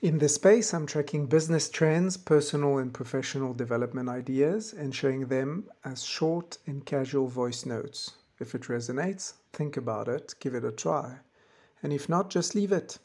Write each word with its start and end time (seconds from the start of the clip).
In 0.00 0.18
this 0.18 0.36
space, 0.36 0.72
I'm 0.72 0.86
tracking 0.86 1.26
business 1.26 1.68
trends, 1.68 2.16
personal 2.16 2.78
and 2.78 2.94
professional 2.94 3.52
development 3.52 4.08
ideas, 4.08 4.72
and 4.72 4.94
sharing 4.94 5.26
them 5.26 5.68
as 5.84 6.04
short 6.04 6.56
and 6.66 6.86
casual 6.86 7.26
voice 7.26 7.66
notes. 7.66 8.12
If 8.38 8.54
it 8.54 8.62
resonates, 8.62 9.32
think 9.52 9.76
about 9.76 10.06
it, 10.06 10.36
give 10.38 10.54
it 10.54 10.64
a 10.64 10.70
try. 10.70 11.16
And 11.82 11.92
if 11.92 12.08
not, 12.08 12.30
just 12.30 12.54
leave 12.54 12.70
it. 12.70 12.96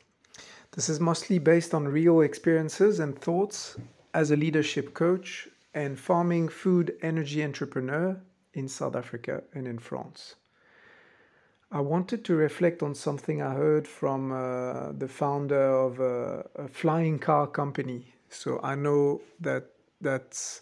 This 0.73 0.87
is 0.87 0.99
mostly 0.99 1.39
based 1.39 1.73
on 1.73 1.87
real 1.87 2.21
experiences 2.21 2.99
and 2.99 3.17
thoughts 3.17 3.75
as 4.13 4.29
a 4.29 4.35
leadership 4.35 4.93
coach 4.93 5.47
and 5.73 5.99
farming 5.99 6.47
food 6.49 6.95
energy 7.01 7.43
entrepreneur 7.43 8.21
in 8.53 8.67
South 8.67 8.95
Africa 8.95 9.41
and 9.55 9.67
in 9.67 9.79
France. 9.79 10.35
I 11.73 11.79
wanted 11.79 12.23
to 12.25 12.35
reflect 12.35 12.83
on 12.83 12.93
something 12.93 13.41
I 13.41 13.55
heard 13.55 13.87
from 13.87 14.31
uh, 14.31 14.91
the 14.91 15.07
founder 15.07 15.71
of 15.75 15.99
a, 15.99 16.45
a, 16.55 16.67
flying 16.67 17.17
car 17.17 17.47
company. 17.47 18.13
So 18.29 18.59
I 18.61 18.75
know 18.75 19.21
that 19.39 19.65
that's 19.99 20.61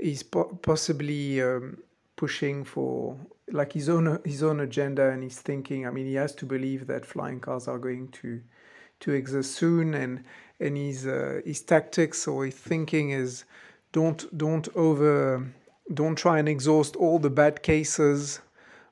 he's 0.00 0.22
po- 0.22 0.58
possibly 0.62 1.42
um, 1.42 1.76
pushing 2.16 2.64
for 2.64 3.14
like 3.52 3.74
his 3.74 3.90
own 3.90 4.20
his 4.24 4.42
own 4.42 4.60
agenda 4.60 5.10
and 5.10 5.22
he's 5.22 5.38
thinking. 5.38 5.86
I 5.86 5.90
mean, 5.90 6.06
he 6.06 6.14
has 6.14 6.34
to 6.36 6.46
believe 6.46 6.86
that 6.86 7.04
flying 7.04 7.40
cars 7.40 7.68
are 7.68 7.78
going 7.78 8.08
to 8.22 8.40
to 9.00 9.12
exist 9.12 9.54
soon, 9.54 9.92
and 9.92 10.24
and 10.58 10.78
his 10.78 11.06
uh, 11.06 11.42
his 11.44 11.60
tactics 11.60 12.26
or 12.26 12.46
his 12.46 12.54
thinking 12.54 13.10
is 13.10 13.44
don't 13.92 14.26
don't 14.36 14.66
over 14.74 15.46
don't 15.92 16.16
try 16.16 16.38
and 16.38 16.48
exhaust 16.48 16.96
all 16.96 17.18
the 17.18 17.30
bad 17.30 17.62
cases 17.62 18.40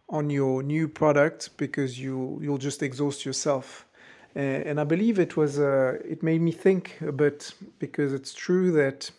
on 0.08 0.30
your 0.30 0.62
new 0.62 0.88
product 0.88 1.56
because 1.56 1.98
you 1.98 2.38
you'll 2.42 2.58
just 2.58 2.82
exhaust 2.82 3.24
yourself. 3.24 3.86
Uh, 4.34 4.40
and 4.40 4.78
I 4.78 4.84
believe 4.84 5.18
it 5.18 5.36
was 5.36 5.58
uh, 5.58 5.98
it 6.04 6.22
made 6.22 6.40
me 6.40 6.52
think 6.52 6.98
a 7.00 7.12
bit 7.12 7.52
because 7.78 8.12
it's 8.12 8.34
true 8.34 8.70
that 8.72 9.10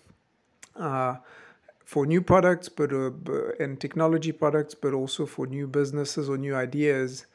uh, 0.76 1.16
for 1.84 2.06
new 2.06 2.22
products, 2.22 2.70
but 2.70 2.92
uh, 2.94 3.12
and 3.60 3.80
technology 3.80 4.32
products, 4.32 4.76
but 4.76 4.94
also 4.94 5.26
for 5.26 5.48
new 5.48 5.68
businesses 5.68 6.30
or 6.30 6.38
new 6.38 6.56
ideas, 6.56 7.26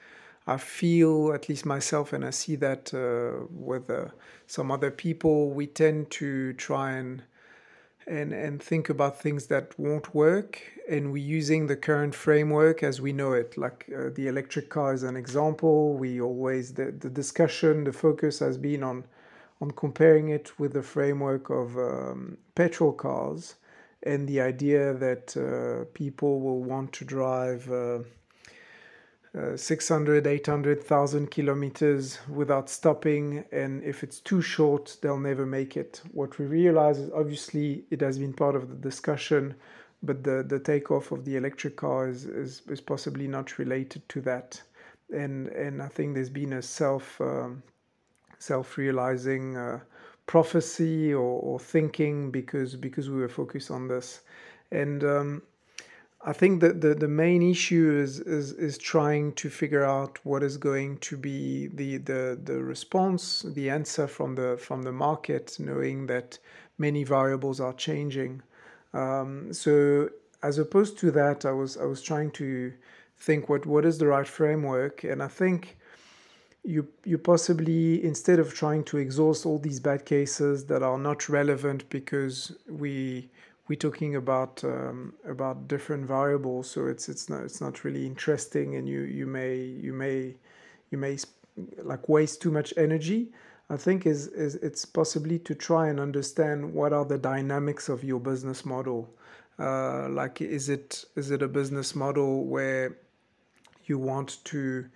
I 0.46 0.58
feel 0.58 1.32
at 1.32 1.48
least 1.48 1.64
myself, 1.64 2.12
and 2.12 2.24
I 2.24 2.30
see 2.30 2.56
that 2.56 2.92
uh, 2.92 3.46
with 3.50 3.88
uh, 3.88 4.06
some 4.46 4.70
other 4.70 4.90
people, 4.90 5.50
we 5.50 5.66
tend 5.66 6.10
to 6.12 6.52
try 6.52 6.92
and 6.92 7.22
and 8.06 8.32
and 8.32 8.62
think 8.62 8.88
about 8.88 9.20
things 9.20 9.46
that 9.46 9.78
won't 9.78 10.14
work 10.14 10.60
and 10.88 11.12
we're 11.12 11.22
using 11.22 11.66
the 11.66 11.76
current 11.76 12.14
framework 12.14 12.82
as 12.82 13.00
we 13.00 13.12
know 13.12 13.32
it. 13.32 13.56
Like 13.56 13.88
uh, 13.88 14.10
the 14.14 14.26
electric 14.26 14.68
car 14.68 14.92
is 14.92 15.02
an 15.02 15.16
example. 15.16 15.94
We 15.94 16.20
always 16.20 16.74
the, 16.74 16.92
the 16.92 17.10
discussion 17.10 17.84
the 17.84 17.92
focus 17.92 18.40
has 18.40 18.58
been 18.58 18.82
on 18.82 19.04
on 19.60 19.70
comparing 19.70 20.28
it 20.28 20.58
with 20.58 20.72
the 20.72 20.82
framework 20.82 21.48
of 21.48 21.78
um, 21.78 22.36
petrol 22.54 22.92
cars 22.92 23.54
and 24.02 24.28
the 24.28 24.40
idea 24.40 24.92
that 24.94 25.36
uh, 25.36 25.84
people 25.94 26.40
will 26.40 26.62
want 26.62 26.92
to 26.92 27.04
drive 27.04 27.70
uh, 27.70 28.00
uh, 29.38 29.56
600, 29.56 30.26
800,000 30.26 31.30
kilometers 31.30 32.18
without 32.28 32.68
stopping. 32.68 33.44
And 33.50 33.82
if 33.82 34.02
it's 34.02 34.20
too 34.20 34.42
short, 34.42 34.98
they'll 35.00 35.18
never 35.18 35.46
make 35.46 35.76
it. 35.76 36.02
What 36.12 36.38
we 36.38 36.44
realize 36.44 36.98
is 36.98 37.10
obviously 37.14 37.84
it 37.90 38.02
has 38.02 38.18
been 38.18 38.34
part 38.34 38.56
of 38.56 38.68
the 38.68 38.74
discussion, 38.74 39.54
but 40.02 40.22
the, 40.22 40.44
the 40.46 40.58
takeoff 40.58 41.12
of 41.12 41.24
the 41.24 41.36
electric 41.36 41.76
car 41.76 42.08
is, 42.08 42.26
is, 42.26 42.60
is 42.68 42.82
possibly 42.82 43.26
not 43.26 43.58
related 43.58 44.06
to 44.10 44.20
that. 44.20 44.60
And, 45.14 45.48
and 45.48 45.80
I 45.80 45.88
think 45.88 46.14
there's 46.14 46.28
been 46.28 46.52
a 46.52 46.62
self, 46.62 47.18
um, 47.18 47.62
self 48.38 48.76
realizing 48.76 49.56
uh, 49.56 49.80
prophecy 50.26 51.14
or, 51.14 51.40
or 51.40 51.58
thinking 51.58 52.30
because, 52.30 52.76
because 52.76 53.08
we 53.08 53.20
were 53.20 53.30
focused 53.30 53.70
on 53.70 53.88
this. 53.88 54.20
And 54.70 55.02
um, 55.04 55.42
I 56.24 56.32
think 56.32 56.60
that 56.60 56.80
the, 56.80 56.94
the 56.94 57.08
main 57.08 57.42
issue 57.42 57.98
is, 58.00 58.20
is 58.20 58.52
is 58.52 58.78
trying 58.78 59.32
to 59.34 59.50
figure 59.50 59.84
out 59.84 60.20
what 60.22 60.44
is 60.44 60.56
going 60.56 60.98
to 60.98 61.16
be 61.16 61.66
the, 61.66 61.96
the, 61.98 62.38
the 62.44 62.62
response, 62.62 63.42
the 63.42 63.68
answer 63.70 64.06
from 64.06 64.36
the 64.36 64.56
from 64.56 64.82
the 64.82 64.92
market, 64.92 65.56
knowing 65.58 66.06
that 66.06 66.38
many 66.78 67.02
variables 67.02 67.60
are 67.60 67.72
changing. 67.72 68.40
Um, 68.94 69.52
so 69.52 70.10
as 70.44 70.58
opposed 70.58 70.96
to 70.98 71.10
that, 71.10 71.44
I 71.44 71.52
was 71.52 71.76
I 71.76 71.84
was 71.84 72.02
trying 72.02 72.30
to 72.32 72.72
think 73.18 73.48
what 73.48 73.66
what 73.66 73.84
is 73.84 73.98
the 73.98 74.06
right 74.06 74.26
framework, 74.26 75.02
and 75.02 75.22
I 75.22 75.28
think 75.28 75.76
you 76.62 76.86
you 77.04 77.18
possibly 77.18 78.04
instead 78.04 78.38
of 78.38 78.54
trying 78.54 78.84
to 78.84 78.98
exhaust 78.98 79.44
all 79.44 79.58
these 79.58 79.80
bad 79.80 80.04
cases 80.04 80.66
that 80.66 80.84
are 80.84 80.98
not 80.98 81.28
relevant 81.28 81.88
because 81.90 82.52
we 82.68 83.28
we're 83.68 83.76
talking 83.76 84.16
about 84.16 84.62
um, 84.64 85.14
about 85.26 85.68
different 85.68 86.06
variables, 86.06 86.70
so 86.70 86.86
it's 86.86 87.08
it's 87.08 87.28
not 87.30 87.42
it's 87.42 87.60
not 87.60 87.84
really 87.84 88.06
interesting, 88.06 88.74
and 88.74 88.88
you 88.88 89.02
you 89.02 89.26
may 89.26 89.56
you 89.56 89.92
may 89.92 90.34
you 90.90 90.98
may 90.98 91.18
like 91.82 92.08
waste 92.08 92.42
too 92.42 92.50
much 92.50 92.74
energy. 92.76 93.32
I 93.70 93.76
think 93.76 94.06
is 94.06 94.26
is 94.28 94.56
it's 94.56 94.84
possibly 94.84 95.38
to 95.40 95.54
try 95.54 95.88
and 95.88 96.00
understand 96.00 96.74
what 96.74 96.92
are 96.92 97.04
the 97.04 97.18
dynamics 97.18 97.88
of 97.88 98.04
your 98.04 98.20
business 98.20 98.64
model. 98.64 99.08
Uh, 99.58 100.08
like 100.08 100.40
is 100.40 100.68
it 100.68 101.04
is 101.14 101.30
it 101.30 101.42
a 101.42 101.48
business 101.48 101.94
model 101.94 102.44
where 102.46 102.96
you 103.84 103.98
want 103.98 104.44
to 104.44 104.86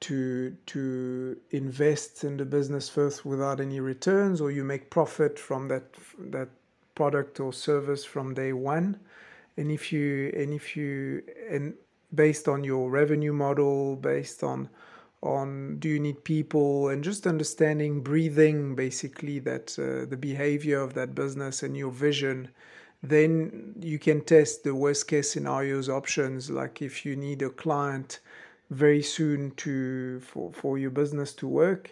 to 0.00 0.56
to 0.66 1.36
invest 1.50 2.24
in 2.24 2.36
the 2.36 2.44
business 2.44 2.88
first 2.88 3.24
without 3.24 3.60
any 3.60 3.80
returns, 3.80 4.40
or 4.40 4.50
you 4.50 4.64
make 4.64 4.90
profit 4.90 5.38
from 5.38 5.68
that 5.68 5.84
that 6.18 6.48
product 7.00 7.40
or 7.40 7.50
service 7.50 8.04
from 8.04 8.34
day 8.34 8.52
one. 8.52 8.88
And 9.56 9.70
if 9.70 9.90
you 9.90 10.30
and 10.40 10.52
if 10.52 10.76
you 10.76 11.22
and 11.54 11.72
based 12.14 12.46
on 12.46 12.62
your 12.62 12.90
revenue 12.90 13.32
model 13.32 13.96
based 13.96 14.42
on 14.52 14.68
on 15.22 15.78
do 15.78 15.88
you 15.88 16.00
need 16.06 16.18
people 16.24 16.90
and 16.90 17.02
just 17.02 17.26
understanding 17.26 18.02
breathing 18.10 18.74
basically 18.74 19.38
that 19.38 19.66
uh, 19.78 20.04
the 20.12 20.20
behavior 20.30 20.78
of 20.86 20.92
that 20.92 21.14
business 21.14 21.62
and 21.62 21.74
your 21.74 21.92
vision 22.08 22.48
then 23.02 23.30
you 23.92 23.98
can 23.98 24.20
test 24.34 24.62
the 24.62 24.74
worst 24.74 25.08
case 25.08 25.28
scenarios 25.32 25.88
options. 25.88 26.50
Like 26.50 26.82
if 26.82 27.06
you 27.06 27.16
need 27.16 27.40
a 27.40 27.48
client 27.64 28.20
very 28.68 29.02
soon 29.02 29.52
to 29.62 30.20
for, 30.20 30.52
for 30.52 30.72
your 30.76 30.90
business 30.90 31.32
to 31.40 31.46
work 31.48 31.84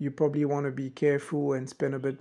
you 0.00 0.12
probably 0.12 0.44
want 0.44 0.64
to 0.64 0.70
be 0.70 0.90
careful 0.90 1.54
and 1.54 1.68
spend 1.68 1.94
a 1.94 1.98
bit 1.98 2.18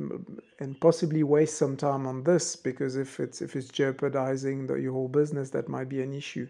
and 0.60 0.80
possibly 0.82 1.22
waste 1.22 1.58
some 1.58 1.78
time 1.78 2.08
on 2.08 2.24
this 2.24 2.56
because 2.56 2.96
if 2.96 3.20
it's 3.20 3.42
if 3.42 3.56
it's 3.56 3.68
jeopardizing 3.68 4.66
the, 4.66 4.76
your 4.76 4.94
whole 4.94 5.08
business 5.08 5.52
that 5.52 5.70
might 5.70 5.88
be 5.88 6.02
an 6.02 6.14
issue. 6.14 6.48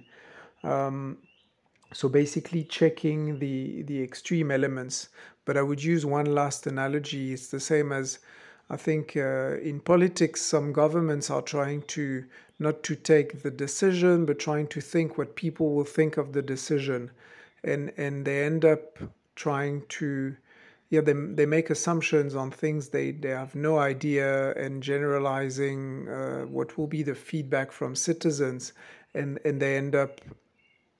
Um, 0.63 1.17
so 1.93 2.07
basically 2.07 2.63
checking 2.63 3.39
the 3.39 3.81
the 3.83 4.01
extreme 4.01 4.51
elements. 4.51 5.09
But 5.43 5.57
i 5.57 5.61
would 5.61 5.83
use 5.83 6.05
one 6.05 6.33
last 6.33 6.65
analogy. 6.67 7.33
It's 7.33 7.47
the 7.49 7.59
same 7.59 7.91
as 7.91 8.19
i 8.69 8.77
think 8.77 9.17
uh, 9.17 9.57
in 9.61 9.79
politics 9.81 10.41
some 10.41 10.71
governments 10.73 11.29
are 11.29 11.41
trying 11.41 11.81
to 11.83 12.25
not 12.59 12.83
to 12.83 12.95
take 12.95 13.44
the 13.44 13.51
decision 13.51 14.25
but 14.25 14.39
trying 14.39 14.67
to 14.67 14.81
think 14.81 15.17
what 15.17 15.35
people 15.35 15.73
will 15.75 15.85
think 15.85 16.15
of 16.15 16.31
the 16.31 16.41
decision. 16.41 17.11
And 17.65 17.91
and 17.97 18.23
they 18.25 18.45
end 18.45 18.63
up 18.63 18.97
trying 19.35 19.83
to 19.99 20.38
yeah 20.90 21.02
they, 21.02 21.14
they 21.14 21.46
make 21.46 21.70
assumptions 21.70 22.36
on 22.36 22.52
things 22.52 22.90
they, 22.90 23.12
they 23.12 23.30
have 23.30 23.56
no 23.56 23.78
idea 23.78 24.53
and 24.53 24.81
generalizing 24.81 26.08
uh, 26.08 26.42
what 26.44 26.78
will 26.78 26.88
be 26.88 27.03
the 27.03 27.16
feedback 27.16 27.72
from 27.72 27.96
citizens. 27.96 28.74
And, 29.14 29.40
and 29.44 29.62
they 29.62 29.78
end 29.78 29.96
up 29.96 30.22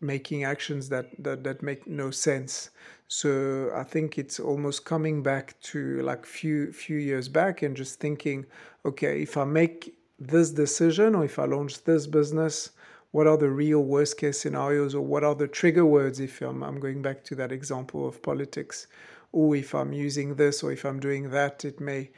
making 0.02 0.44
actions 0.44 0.90
that, 0.90 1.08
that, 1.24 1.44
that 1.44 1.62
make 1.64 1.88
no 1.88 2.12
sense. 2.12 2.72
So 3.09 3.72
i 3.74 3.84
think 3.84 4.18
it's 4.18 4.38
almost 4.38 4.84
coming 4.84 5.24
back 5.24 5.58
to 5.62 6.02
like 6.02 6.25
few 6.25 6.74
few 6.74 6.98
years 6.98 7.30
back 7.30 7.62
and 7.62 7.74
just 7.74 8.01
thinking 8.01 8.45
okay 8.83 9.22
if 9.22 9.38
i 9.38 9.45
make 9.45 9.98
this 10.19 10.51
decision 10.51 11.16
or 11.16 11.24
if 11.24 11.40
i 11.40 11.45
launch 11.45 11.86
this 11.86 12.06
business 12.06 12.72
what 13.12 13.25
are 13.25 13.38
the 13.38 13.50
real 13.50 13.80
worst 13.80 14.18
case 14.18 14.42
scenarios 14.42 14.94
or 14.94 15.06
what 15.06 15.24
are 15.24 15.36
the 15.36 15.48
trigger 15.48 15.86
words 15.86 16.19
if 16.19 16.42
I'm, 16.42 16.62
I'm 16.62 16.81
going 16.81 17.01
back 17.01 17.24
to 17.25 17.36
that 17.36 17.54
example 17.54 18.06
of 18.06 18.22
politics 18.22 18.88
oh, 19.33 19.53
if 19.53 19.74
I'm 19.75 19.94
using 19.94 20.35
this 20.35 20.63
or 20.63 20.71
if 20.71 20.85
I'm 20.85 21.00
doing 21.00 21.29
that, 21.31 21.65
it 21.65 21.79
may 21.79 22.12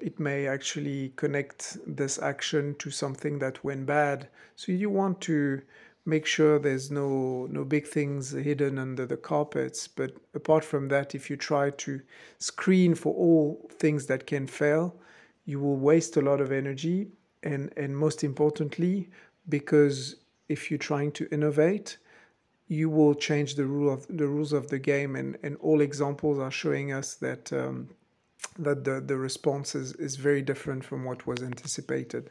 it 0.00 0.20
may 0.20 0.46
actually 0.46 1.12
connect 1.16 1.76
this 1.84 2.20
action 2.20 2.76
to 2.78 2.90
something 2.90 3.40
that 3.40 3.64
went 3.64 3.86
bad. 3.86 4.28
So 4.54 4.70
you 4.70 4.90
want 4.90 5.20
to 5.22 5.60
make 6.04 6.24
sure 6.24 6.58
there's 6.58 6.90
no 6.90 7.46
no 7.50 7.64
big 7.64 7.86
things 7.86 8.30
hidden 8.30 8.78
under 8.78 9.06
the 9.06 9.16
carpets. 9.16 9.88
But 9.88 10.12
apart 10.34 10.64
from 10.64 10.88
that, 10.88 11.14
if 11.14 11.28
you 11.30 11.36
try 11.36 11.70
to 11.70 12.00
screen 12.38 12.94
for 12.94 13.14
all 13.14 13.68
things 13.78 14.06
that 14.06 14.26
can 14.26 14.46
fail, 14.46 14.96
you 15.44 15.60
will 15.60 15.76
waste 15.76 16.16
a 16.16 16.22
lot 16.22 16.40
of 16.40 16.52
energy 16.52 17.08
and 17.42 17.72
and 17.76 17.96
most 17.96 18.24
importantly, 18.24 19.10
because 19.48 20.16
if 20.48 20.70
you're 20.70 20.78
trying 20.78 21.12
to 21.12 21.28
innovate, 21.30 21.98
you 22.68 22.90
will 22.90 23.14
change 23.14 23.54
the 23.54 23.64
rule 23.64 23.92
of 23.92 24.06
the 24.08 24.26
rules 24.26 24.52
of 24.52 24.68
the 24.68 24.78
game 24.78 25.16
and, 25.16 25.38
and 25.42 25.56
all 25.56 25.80
examples 25.80 26.38
are 26.38 26.50
showing 26.50 26.92
us 26.92 27.14
that 27.14 27.52
um, 27.52 27.88
that 28.58 28.84
the, 28.84 29.00
the 29.00 29.16
response 29.16 29.74
is, 29.74 29.92
is 29.94 30.16
very 30.16 30.42
different 30.42 30.84
from 30.84 31.04
what 31.04 31.26
was 31.26 31.42
anticipated. 31.42 32.30